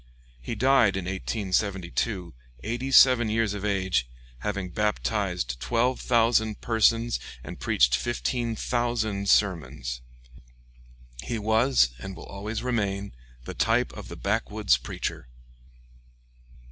He 0.41 0.55
died 0.55 0.97
in 0.97 1.05
1872, 1.05 2.33
eighty 2.63 2.89
seven 2.91 3.29
years 3.29 3.53
of 3.53 3.63
age, 3.63 4.09
having 4.39 4.71
baptized 4.71 5.59
twelve 5.59 5.99
thousand 5.99 6.59
persons 6.59 7.19
and 7.43 7.59
preached 7.59 7.93
fifteen 7.95 8.55
thousand 8.55 9.29
sermons. 9.29 10.01
He 11.21 11.37
was, 11.37 11.89
and 11.99 12.15
will 12.17 12.25
always 12.25 12.63
remain, 12.63 13.13
the 13.45 13.53
type 13.53 13.93
of 13.93 14.07
the 14.07 14.15
backwoods 14.17 14.75
preacher. 14.75 15.27